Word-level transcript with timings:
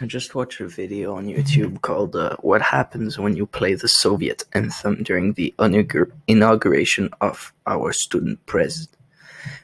I 0.00 0.06
just 0.06 0.34
watched 0.34 0.60
a 0.60 0.66
video 0.66 1.14
on 1.14 1.26
YouTube 1.26 1.80
called 1.82 2.16
uh, 2.16 2.36
What 2.40 2.62
Happens 2.62 3.16
When 3.18 3.36
You 3.36 3.46
Play 3.46 3.74
the 3.74 3.86
Soviet 3.86 4.44
Anthem 4.52 5.02
During 5.04 5.34
the 5.34 5.54
Inaugur- 5.58 6.10
Inauguration 6.26 7.10
of 7.20 7.52
Our 7.66 7.92
Student 7.92 8.44
pres- 8.46 8.88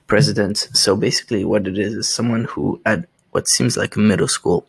President. 0.07 0.69
So 0.73 0.95
basically, 0.95 1.45
what 1.45 1.67
it 1.67 1.79
is 1.79 1.95
is 1.95 2.15
someone 2.15 2.45
who, 2.45 2.81
at 2.87 3.07
what 3.33 3.49
seems 3.49 3.77
like 3.77 3.97
a 3.97 3.99
middle 3.99 4.29
school, 4.29 4.67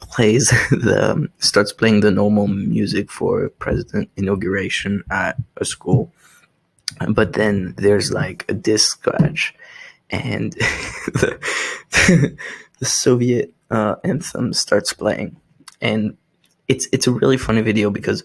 plays 0.00 0.48
the 0.70 1.28
starts 1.38 1.72
playing 1.72 2.00
the 2.00 2.10
normal 2.10 2.48
music 2.48 3.10
for 3.10 3.48
president 3.60 4.10
inauguration 4.16 5.02
at 5.10 5.36
a 5.56 5.64
school. 5.64 6.12
But 7.08 7.32
then 7.32 7.74
there's 7.78 8.12
like 8.12 8.44
a 8.48 8.54
disc 8.54 8.98
scratch, 8.98 9.54
and 10.10 10.52
the, 11.14 11.38
the 12.78 12.86
Soviet 12.86 13.54
uh, 13.70 13.96
anthem 14.04 14.52
starts 14.52 14.92
playing, 14.92 15.36
and 15.80 16.16
it's 16.68 16.88
it's 16.92 17.06
a 17.06 17.12
really 17.12 17.36
funny 17.36 17.62
video 17.62 17.90
because 17.90 18.24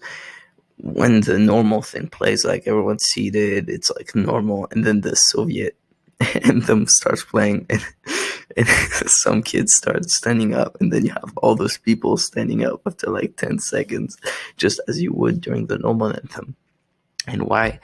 when 0.78 1.20
the 1.22 1.38
normal 1.38 1.82
thing 1.82 2.08
plays, 2.08 2.44
like 2.44 2.66
everyone's 2.66 3.04
seated, 3.04 3.68
it's 3.68 3.90
like 3.90 4.14
normal, 4.14 4.68
and 4.70 4.84
then 4.84 5.00
the 5.00 5.16
Soviet 5.16 5.76
anthem 6.42 6.86
starts 6.86 7.24
playing, 7.24 7.66
and, 7.70 7.84
and 8.56 8.68
some 9.06 9.42
kids 9.42 9.74
start 9.74 10.04
standing 10.10 10.54
up, 10.54 10.76
and 10.80 10.92
then 10.92 11.04
you 11.04 11.12
have 11.12 11.32
all 11.38 11.54
those 11.54 11.78
people 11.78 12.16
standing 12.16 12.64
up 12.64 12.82
after 12.86 13.10
like 13.10 13.36
ten 13.36 13.58
seconds, 13.58 14.16
just 14.56 14.80
as 14.88 15.00
you 15.00 15.12
would 15.12 15.40
during 15.40 15.66
the 15.66 15.78
normal 15.78 16.08
anthem. 16.08 16.56
And 17.26 17.44
why? 17.44 17.80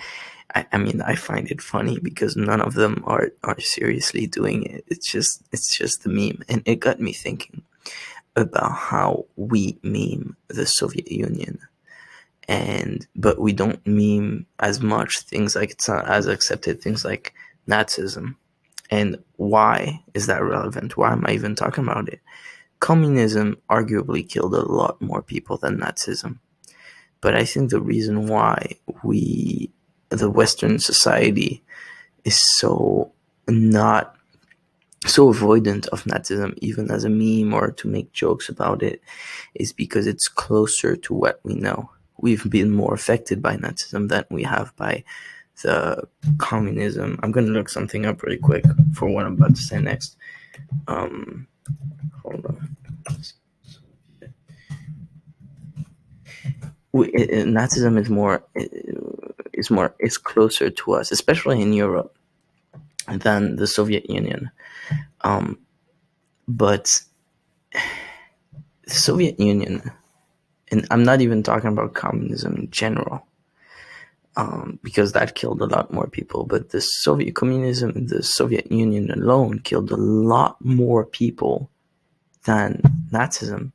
I, 0.55 0.67
I 0.73 0.79
mean, 0.79 1.01
I 1.03 1.15
find 1.15 1.51
it 1.51 1.61
funny 1.63 1.99
because 1.99 2.37
none 2.37 2.61
of 2.61 2.75
them 2.75 3.03
are 3.07 3.31
are 3.45 3.61
seriously 3.61 4.27
doing 4.27 4.65
it. 4.65 4.85
It's 4.89 5.11
just 5.11 5.43
it's 5.53 5.77
just 5.77 6.03
the 6.03 6.09
meme, 6.11 6.43
and 6.49 6.63
it 6.65 6.81
got 6.81 7.01
me 7.01 7.13
thinking 7.13 7.63
about 8.37 8.73
how 8.73 9.27
we 9.37 9.79
meme 9.83 10.37
the 10.49 10.67
Soviet 10.67 11.11
Union, 11.11 11.59
and 12.49 13.07
but 13.15 13.39
we 13.39 13.53
don't 13.53 13.85
meme 13.87 14.47
as 14.59 14.81
much 14.81 15.21
things 15.21 15.55
like 15.55 15.71
it's 15.71 15.89
not 15.89 16.09
as 16.09 16.27
accepted 16.27 16.81
things 16.81 17.05
like 17.05 17.33
Nazism, 17.69 18.37
and 18.91 19.19
why 19.37 20.03
is 20.15 20.27
that 20.27 20.43
relevant? 20.43 20.97
Why 20.97 21.13
am 21.13 21.25
I 21.27 21.33
even 21.33 21.55
talking 21.55 21.85
about 21.85 22.09
it? 22.09 22.21
Communism 22.81 23.59
arguably 23.69 24.27
killed 24.27 24.55
a 24.55 24.73
lot 24.73 25.01
more 25.03 25.23
people 25.23 25.59
than 25.59 25.79
Nazism, 25.79 26.39
but 27.21 27.35
I 27.35 27.45
think 27.45 27.71
the 27.71 27.81
reason 27.81 28.27
why 28.27 28.77
we 29.05 29.71
the 30.11 30.31
Western 30.31 30.79
society 30.79 31.63
is 32.25 32.37
so 32.37 33.13
not 33.49 34.15
so 35.07 35.33
avoidant 35.33 35.89
of 35.89 36.05
Nazism, 36.05 36.59
even 36.59 36.91
as 36.91 37.05
a 37.05 37.09
meme 37.09 37.55
or 37.55 37.71
to 37.73 37.89
make 37.89 38.13
jokes 38.13 38.49
about 38.49 38.83
it, 38.83 39.01
is 39.55 39.73
because 39.73 40.07
it's 40.07 40.29
closer 40.29 40.95
to 40.97 41.15
what 41.15 41.41
we 41.43 41.55
know. 41.55 41.91
We've 42.19 42.49
been 42.51 42.71
more 42.71 42.93
affected 42.93 43.41
by 43.41 43.57
Nazism 43.57 44.09
than 44.09 44.25
we 44.31 44.43
have 44.43 44.77
by 44.77 45.05
the 45.63 46.07
communism. 46.39 47.19
I'm 47.23 47.33
to 47.33 47.41
look 47.43 47.69
something 47.69 48.05
up 48.05 48.23
really 48.23 48.39
quick 48.39 48.65
for 48.95 49.09
what 49.09 49.25
I'm 49.25 49.35
about 49.35 49.57
to 49.57 49.63
say 49.63 49.81
next. 49.81 50.17
Um, 50.87 51.47
hold 52.23 52.45
on. 52.47 52.77
We, 56.93 57.09
it, 57.11 57.47
Nazism 57.47 57.99
is 57.99 58.11
more 58.11 58.43
uh, 58.59 58.65
is 59.61 59.71
more 59.71 59.95
is 60.01 60.19
closer 60.19 60.71
to 60.71 60.93
us, 60.95 61.13
especially 61.13 61.61
in 61.63 61.73
Europe, 61.73 62.17
than 63.07 63.57
the 63.57 63.67
Soviet 63.67 64.09
Union. 64.11 64.51
Um, 65.21 65.59
but 66.49 67.01
the 67.73 68.91
Soviet 68.91 69.39
Union, 69.39 69.83
and 70.73 70.87
I'm 70.91 71.05
not 71.05 71.21
even 71.21 71.43
talking 71.43 71.71
about 71.71 71.95
communism 71.95 72.57
in 72.57 72.71
general, 72.71 73.27
um, 74.37 74.79
because 74.83 75.13
that 75.13 75.35
killed 75.35 75.61
a 75.61 75.67
lot 75.67 75.93
more 75.93 76.09
people. 76.09 76.45
But 76.45 76.71
the 76.71 76.81
Soviet 76.81 77.35
communism, 77.35 78.07
the 78.07 78.23
Soviet 78.23 78.73
Union 78.73 79.11
alone, 79.11 79.61
killed 79.61 79.91
a 79.93 79.97
lot 79.97 80.57
more 80.65 81.05
people 81.05 81.71
than 82.45 82.83
Nazism. 83.13 83.73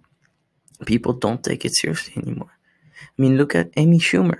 People 0.86 1.12
don't 1.12 1.44
take 1.44 1.64
it 1.64 1.74
seriously 1.74 2.22
anymore. 2.22 2.50
I 3.00 3.22
mean, 3.22 3.36
look 3.36 3.54
at 3.54 3.70
Amy 3.76 3.98
Schumer 3.98 4.38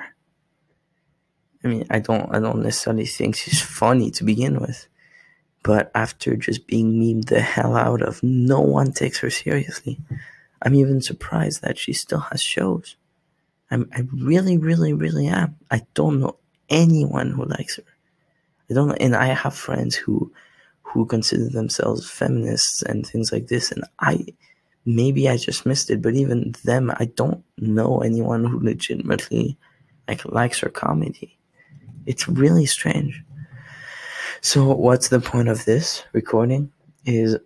I 1.65 1.69
mean, 1.69 1.87
I 1.91 2.01
don't, 2.01 2.35
I 2.35 2.41
don't 2.41 2.63
necessarily 2.63 3.07
think 3.07 3.37
she's 3.37 3.61
funny 3.63 4.11
to 4.13 4.25
begin 4.25 4.61
with, 4.61 4.89
but 5.63 5.91
after 5.95 6.37
just 6.37 6.67
being 6.67 6.95
memed 6.95 7.27
the 7.27 7.41
hell 7.41 7.77
out 7.77 8.03
of, 8.03 8.23
no 8.23 8.61
one 8.61 8.93
takes 8.93 9.19
her 9.21 9.31
seriously. 9.31 10.01
I'm 10.61 10.75
even 10.75 11.01
surprised 11.01 11.63
that 11.63 11.79
she 11.79 11.93
still 11.93 12.21
has 12.21 12.43
shows. 12.43 12.97
I'm, 13.71 13.89
I 13.95 14.07
really, 14.13 14.59
really, 14.59 14.93
really 14.93 15.29
am. 15.29 15.57
I 15.71 15.83
don't 15.95 16.21
know 16.21 16.37
anyone 16.69 17.31
who 17.31 17.45
likes 17.45 17.77
her. 17.77 17.85
I 18.71 18.75
don't 18.75 18.93
and 18.97 19.15
I 19.15 19.27
have 19.27 19.55
friends 19.55 19.95
who, 19.95 20.33
who 20.83 21.07
consider 21.07 21.49
themselves 21.49 22.09
feminists 22.09 22.83
and 22.83 23.07
things 23.07 23.33
like 23.33 23.49
this, 23.49 23.71
and 23.73 23.85
I, 23.99 24.27
maybe 24.85 25.29
I 25.29 25.37
just 25.37 25.65
missed 25.67 25.91
it, 25.91 26.03
but 26.03 26.15
even 26.15 26.55
them, 26.65 26.93
I 26.97 27.07
don't 27.07 27.45
know 27.57 28.01
anyone 28.01 28.45
who 28.45 28.61
legitimately 28.61 29.57
like 30.09 30.25
likes 30.25 30.61
her 30.61 30.69
comedy. 30.69 31.39
It's 32.07 32.29
really 32.29 32.67
strange. 32.67 33.23
So, 34.41 34.75
what's 34.75 35.09
the 35.09 35.21
point 35.21 35.49
of 35.49 35.65
this 35.65 36.05
recording? 36.13 36.73
Is 37.05 37.37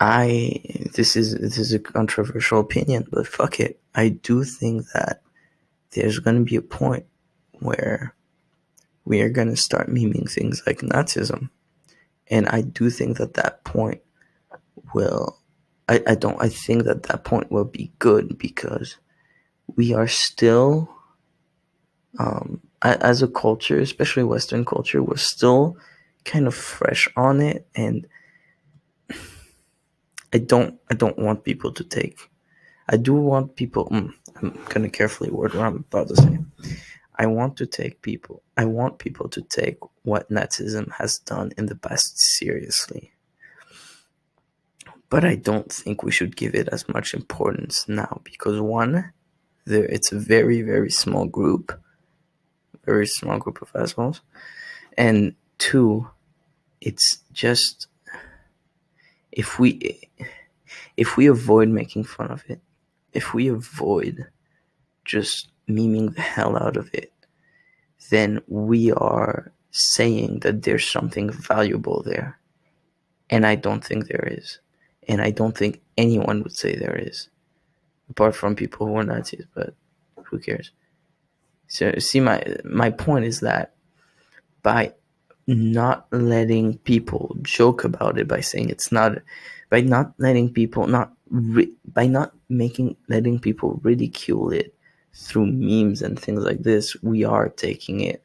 I 0.00 0.60
this 0.94 1.16
is 1.16 1.34
this 1.34 1.58
is 1.58 1.72
a 1.72 1.78
controversial 1.78 2.60
opinion, 2.60 3.06
but 3.10 3.26
fuck 3.26 3.60
it. 3.60 3.80
I 3.94 4.08
do 4.08 4.44
think 4.44 4.86
that 4.94 5.22
there's 5.90 6.18
going 6.18 6.36
to 6.36 6.44
be 6.44 6.56
a 6.56 6.62
point 6.62 7.06
where 7.52 8.14
we 9.04 9.20
are 9.20 9.28
going 9.28 9.48
to 9.48 9.56
start 9.56 9.88
memeing 9.88 10.30
things 10.30 10.62
like 10.66 10.78
Nazism. 10.78 11.50
And 12.28 12.48
I 12.48 12.62
do 12.62 12.90
think 12.90 13.18
that 13.18 13.34
that 13.34 13.64
point 13.64 14.00
will, 14.94 15.38
I, 15.88 16.02
I 16.06 16.14
don't, 16.14 16.40
I 16.40 16.48
think 16.48 16.84
that 16.84 17.04
that 17.04 17.24
point 17.24 17.52
will 17.52 17.64
be 17.64 17.92
good 17.98 18.38
because 18.38 18.96
we 19.76 19.92
are 19.92 20.08
still, 20.08 20.88
um, 22.18 22.60
as 22.84 23.22
a 23.22 23.28
culture, 23.28 23.80
especially 23.80 24.24
Western 24.24 24.64
culture, 24.64 25.02
we're 25.02 25.16
still 25.16 25.76
kind 26.24 26.46
of 26.46 26.54
fresh 26.54 27.08
on 27.16 27.40
it. 27.40 27.66
And 27.74 28.06
I 30.32 30.38
don't, 30.38 30.78
I 30.90 30.94
don't 30.94 31.18
want 31.18 31.44
people 31.44 31.72
to 31.72 31.84
take, 31.84 32.18
I 32.88 32.96
do 32.96 33.14
want 33.14 33.56
people, 33.56 33.86
mm, 33.86 34.12
I'm 34.36 34.58
gonna 34.68 34.90
carefully 34.90 35.30
word 35.30 35.54
what 35.54 35.64
I'm 35.64 35.76
about 35.76 36.08
to 36.08 36.16
say. 36.16 36.38
I 37.16 37.26
want 37.26 37.56
to 37.58 37.66
take 37.66 38.02
people, 38.02 38.42
I 38.56 38.64
want 38.64 38.98
people 38.98 39.28
to 39.30 39.40
take 39.42 39.78
what 40.02 40.28
Nazism 40.30 40.92
has 40.92 41.18
done 41.20 41.52
in 41.56 41.66
the 41.66 41.76
past 41.76 42.18
seriously. 42.18 43.12
But 45.08 45.24
I 45.24 45.36
don't 45.36 45.70
think 45.72 46.02
we 46.02 46.10
should 46.10 46.36
give 46.36 46.54
it 46.54 46.68
as 46.72 46.88
much 46.88 47.14
importance 47.14 47.88
now 47.88 48.20
because 48.24 48.60
one, 48.60 49.12
there 49.64 49.84
it's 49.84 50.10
a 50.10 50.18
very, 50.18 50.60
very 50.62 50.90
small 50.90 51.26
group, 51.26 51.80
very 52.84 53.06
small 53.06 53.38
group 53.38 53.62
of 53.62 53.70
assholes. 53.74 54.20
And 54.96 55.34
two, 55.58 56.08
it's 56.80 57.18
just 57.32 57.88
if 59.32 59.58
we 59.58 60.00
if 60.96 61.16
we 61.16 61.26
avoid 61.26 61.68
making 61.68 62.04
fun 62.04 62.30
of 62.30 62.44
it, 62.48 62.60
if 63.12 63.34
we 63.34 63.48
avoid 63.48 64.26
just 65.04 65.48
memeing 65.68 66.14
the 66.14 66.20
hell 66.20 66.56
out 66.56 66.76
of 66.76 66.88
it, 66.92 67.12
then 68.10 68.40
we 68.46 68.92
are 68.92 69.52
saying 69.70 70.40
that 70.40 70.62
there's 70.62 70.88
something 70.88 71.30
valuable 71.30 72.02
there. 72.04 72.38
And 73.30 73.46
I 73.46 73.56
don't 73.56 73.84
think 73.84 74.06
there 74.06 74.28
is. 74.30 74.60
And 75.08 75.20
I 75.20 75.30
don't 75.30 75.56
think 75.56 75.82
anyone 75.98 76.42
would 76.42 76.56
say 76.56 76.76
there 76.76 76.96
is. 76.96 77.28
Apart 78.10 78.36
from 78.36 78.54
people 78.54 78.86
who 78.86 78.96
are 78.96 79.04
Nazis, 79.04 79.46
but 79.54 79.74
who 80.24 80.38
cares? 80.38 80.70
So 81.68 81.92
see 81.98 82.20
my 82.20 82.44
my 82.64 82.90
point 82.90 83.24
is 83.24 83.40
that 83.40 83.74
by 84.62 84.94
not 85.46 86.06
letting 86.12 86.78
people 86.78 87.36
joke 87.42 87.84
about 87.84 88.18
it 88.18 88.26
by 88.26 88.40
saying 88.40 88.70
it's 88.70 88.90
not 88.90 89.18
by 89.70 89.80
not 89.80 90.14
letting 90.18 90.52
people 90.52 90.86
not 90.86 91.12
by 91.86 92.06
not 92.06 92.34
making 92.48 92.96
letting 93.08 93.38
people 93.38 93.80
ridicule 93.82 94.50
it 94.50 94.74
through 95.14 95.46
memes 95.46 96.02
and 96.02 96.18
things 96.18 96.44
like 96.44 96.62
this, 96.62 97.00
we 97.02 97.24
are 97.24 97.48
taking 97.48 98.00
it 98.00 98.22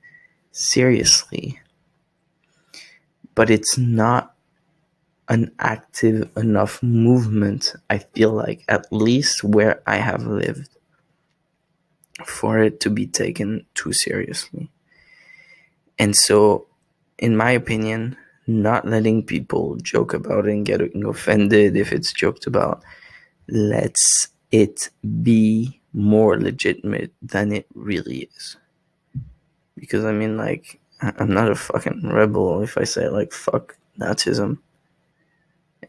seriously. 0.51 1.59
But 3.35 3.49
it's 3.49 3.77
not 3.77 4.35
an 5.29 5.51
active 5.59 6.29
enough 6.35 6.81
movement, 6.81 7.75
I 7.89 7.99
feel 7.99 8.31
like, 8.31 8.65
at 8.67 8.91
least 8.91 9.43
where 9.43 9.81
I 9.85 9.97
have 9.97 10.25
lived, 10.25 10.69
for 12.25 12.59
it 12.59 12.79
to 12.81 12.89
be 12.89 13.07
taken 13.07 13.65
too 13.73 13.93
seriously. 13.93 14.69
And 15.97 16.15
so, 16.15 16.67
in 17.17 17.35
my 17.35 17.51
opinion, 17.51 18.17
not 18.47 18.87
letting 18.87 19.23
people 19.23 19.75
joke 19.77 20.13
about 20.13 20.47
it 20.47 20.51
and 20.51 20.65
getting 20.65 21.05
offended 21.05 21.75
if 21.75 21.91
it's 21.91 22.11
joked 22.11 22.47
about 22.47 22.83
lets 23.47 24.29
it 24.51 24.89
be 25.21 25.79
more 25.93 26.39
legitimate 26.39 27.11
than 27.21 27.51
it 27.51 27.67
really 27.73 28.29
is. 28.35 28.57
Because 29.75 30.05
I 30.05 30.11
mean, 30.11 30.37
like, 30.37 30.79
I'm 31.01 31.33
not 31.33 31.51
a 31.51 31.55
fucking 31.55 32.09
rebel 32.09 32.61
if 32.61 32.77
I 32.77 32.83
say 32.83 33.07
like 33.07 33.31
fuck 33.31 33.77
Nazism. 33.99 34.57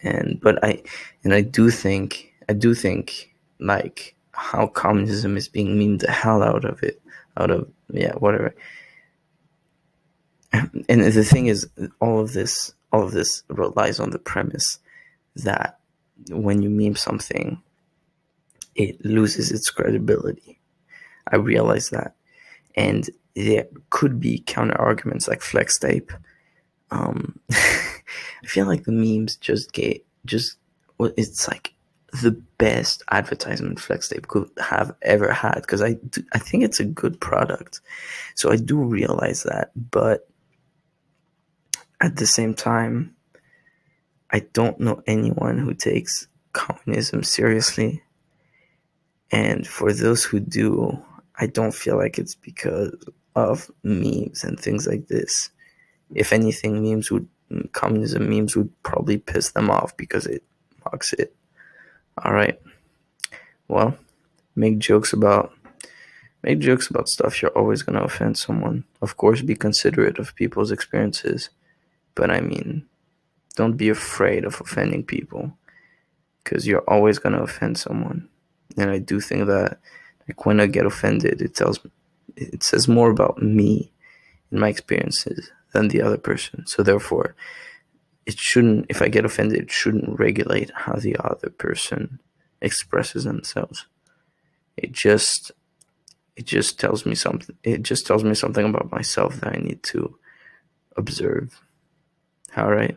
And 0.03 0.41
but 0.41 0.63
I 0.65 0.83
and 1.25 1.35
I 1.35 1.41
do 1.41 1.71
think 1.71 2.33
I 2.49 2.53
do 2.53 2.75
think 2.75 3.35
like 3.59 4.15
how 4.33 4.67
communism 4.67 5.37
is 5.37 5.49
being 5.49 5.79
memed 5.79 6.01
the 6.01 6.11
hell 6.11 6.43
out 6.43 6.65
of 6.65 6.83
it, 6.83 7.01
out 7.37 7.51
of 7.51 7.69
yeah 7.93 8.15
whatever. 8.15 8.55
And 10.89 11.05
the 11.05 11.25
thing 11.25 11.47
is, 11.47 11.69
all 12.01 12.21
of 12.21 12.33
this 12.33 12.75
all 12.93 13.05
of 13.05 13.13
this 13.13 13.45
relies 13.49 14.01
on 14.01 14.11
the 14.11 14.19
premise 14.19 14.79
that 15.37 15.79
when 16.29 16.63
you 16.63 16.69
meme 16.69 16.97
something, 16.97 17.63
it 18.75 19.05
loses 19.05 19.51
its 19.53 19.71
credibility. 19.71 20.59
I 21.29 21.37
realize 21.37 21.91
that. 21.91 22.15
And 22.75 23.09
there 23.35 23.67
could 23.91 24.21
be 24.21 24.43
counter 24.47 24.81
arguments 24.81 25.29
like 25.29 25.41
flex 25.41 25.79
tape. 25.79 26.13
Um, 26.91 27.39
I 27.53 28.47
feel 28.47 28.67
like 28.67 28.85
the 28.85 28.93
memes 28.93 29.37
just 29.37 29.73
get 29.73 30.05
just 30.25 30.57
it's 30.99 31.49
like 31.49 31.73
the 32.13 32.33
best 32.59 33.03
advertisement 33.11 33.81
flex 33.81 34.09
tape 34.09 34.29
could 34.29 34.51
have 34.59 34.95
ever 35.03 35.33
had 35.33 35.61
because 35.63 35.83
I 35.83 35.97
I 36.33 36.39
think 36.39 36.65
it's 36.65 36.81
a 36.81 36.85
good 36.85 37.21
product. 37.21 37.81
So 38.35 38.51
I 38.51 38.57
do 38.57 38.79
realize 38.79 39.45
that, 39.45 39.71
but 39.91 40.29
at 42.01 42.17
the 42.17 42.27
same 42.27 42.55
time, 42.55 43.15
I 44.31 44.41
don't 44.53 44.81
know 44.81 45.03
anyone 45.07 45.59
who 45.59 45.75
takes 45.75 46.27
communism 46.53 47.23
seriously. 47.23 48.03
And 49.31 49.67
for 49.67 49.93
those 49.93 50.25
who 50.25 50.41
do, 50.41 51.01
I 51.37 51.47
don't 51.47 51.75
feel 51.75 51.97
like 51.97 52.19
it's 52.19 52.35
because 52.35 52.95
of 53.37 53.71
memes 53.83 54.43
and 54.43 54.59
things 54.59 54.87
like 54.87 55.07
this. 55.09 55.51
If 56.15 56.33
anything, 56.33 56.83
memes 56.83 57.11
would 57.11 57.29
communism 57.73 58.29
memes 58.29 58.57
would 58.57 58.71
probably 58.83 59.19
piss 59.19 59.51
them 59.53 59.71
off 59.71 59.97
because 59.97 60.27
it 60.27 60.43
mocks 60.85 61.13
it. 61.13 61.35
All 62.23 62.33
right. 62.33 62.61
Well, 63.69 63.97
make 64.55 64.79
jokes 64.79 65.13
about 65.13 65.53
make 66.43 66.59
jokes 66.59 66.89
about 66.89 67.09
stuff 67.09 67.41
you're 67.41 67.57
always 67.57 67.83
going 67.83 67.99
to 67.99 68.05
offend 68.05 68.37
someone. 68.37 68.85
Of 69.01 69.17
course, 69.17 69.43
be 69.43 69.55
considerate 69.55 70.19
of 70.19 70.35
people's 70.35 70.71
experiences, 70.71 71.51
but 72.15 72.31
I 72.31 72.41
mean, 72.41 72.87
don't 73.57 73.77
be 73.77 73.89
afraid 73.89 74.45
of 74.45 74.61
offending 74.61 75.05
people 75.05 75.57
because 76.43 76.67
you're 76.67 76.85
always 76.89 77.19
going 77.19 77.35
to 77.35 77.43
offend 77.43 77.79
someone. 77.79 78.29
And 78.77 78.91
I 78.91 78.99
do 78.99 79.21
think 79.21 79.47
that 79.47 79.79
like 80.29 80.45
when 80.47 80.61
I 80.61 80.67
get 80.67 80.87
offended, 80.87 81.41
it 81.41 81.55
tells 81.55 81.81
it 82.37 82.63
says 82.63 82.87
more 82.87 83.11
about 83.11 83.43
me 83.43 83.93
and 84.51 84.61
my 84.61 84.69
experiences 84.69 85.51
than 85.73 85.89
the 85.89 86.03
other 86.03 86.19
person. 86.19 86.67
So 86.67 86.83
therefore, 86.83 87.35
it 88.31 88.39
shouldn't 88.39 88.87
if 88.89 89.03
I 89.03 89.09
get 89.09 89.25
offended, 89.25 89.61
it 89.61 89.73
shouldn't 89.73 90.19
regulate 90.19 90.71
how 90.73 90.95
the 90.95 91.17
other 91.17 91.51
person 91.51 92.21
expresses 92.63 93.25
themselves. 93.25 93.87
It 94.77 94.93
just 94.93 95.51
it 96.37 96.47
just 96.47 96.79
tells 96.79 97.05
me 97.05 97.17
something 97.17 97.57
it 97.65 97.83
just 97.83 98.07
tells 98.07 98.23
me 98.23 98.35
something 98.35 98.65
about 98.65 98.93
myself 98.93 99.41
that 99.41 99.57
I 99.57 99.59
need 99.59 99.83
to 99.95 100.17
observe. 100.97 101.61
All 102.57 102.71
right. 102.71 102.97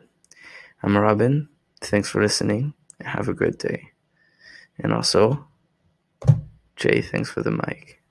I'm 0.84 0.96
Robin. 0.96 1.50
Thanks 1.82 2.10
for 2.10 2.22
listening. 2.22 2.76
Have 3.02 3.28
a 3.28 3.34
great 3.34 3.58
day. 3.58 3.90
And 4.78 4.94
also, 4.94 5.48
Jay, 6.76 7.02
thanks 7.02 7.30
for 7.30 7.42
the 7.42 7.52
mic. 7.52 8.03